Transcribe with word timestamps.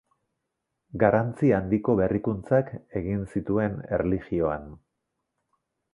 Garrantzi 1.03 1.51
handiko 1.57 1.95
berrikuntzak 2.01 2.73
egin 3.03 3.23
zituen 3.35 3.77
erlijioan. 3.99 4.67